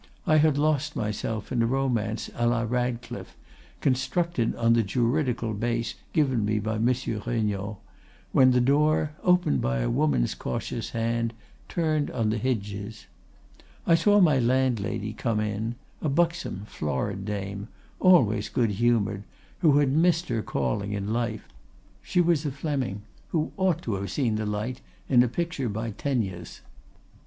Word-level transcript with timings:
I 0.25 0.37
had 0.37 0.57
lost 0.57 0.95
myself 0.95 1.51
in 1.51 1.61
a 1.61 1.67
romance 1.67 2.27
à 2.29 2.49
la 2.49 2.63
Radcliffe, 2.67 3.37
constructed 3.81 4.55
on 4.55 4.73
the 4.73 4.81
juridical 4.81 5.53
base 5.53 5.93
given 6.11 6.43
me 6.43 6.57
by 6.57 6.79
Monsieur 6.79 7.19
Regnault, 7.23 7.77
when 8.31 8.49
the 8.49 8.59
door, 8.61 9.11
opened 9.21 9.61
by 9.61 9.77
a 9.77 9.91
woman's 9.91 10.33
cautious 10.33 10.89
hand, 10.89 11.35
turned 11.69 12.09
on 12.09 12.31
the 12.31 12.39
hinges. 12.39 13.05
I 13.85 13.93
saw 13.93 14.19
my 14.19 14.39
landlady 14.39 15.13
come 15.13 15.39
in, 15.39 15.75
a 16.01 16.09
buxom, 16.09 16.63
florid 16.65 17.23
dame, 17.23 17.67
always 17.99 18.49
good 18.49 18.71
humored, 18.71 19.23
who 19.59 19.77
had 19.77 19.91
missed 19.93 20.29
her 20.29 20.41
calling 20.41 20.93
in 20.93 21.13
life. 21.13 21.47
She 22.01 22.21
was 22.21 22.43
a 22.43 22.51
Fleming, 22.51 23.03
who 23.27 23.51
ought 23.55 23.83
to 23.83 23.93
have 24.01 24.09
seen 24.09 24.33
the 24.33 24.47
light 24.47 24.81
in 25.07 25.21
a 25.21 25.27
picture 25.27 25.69
by 25.69 25.91
Teniers. 25.91 26.61